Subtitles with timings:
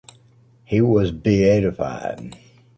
[0.65, 2.35] He was beatified.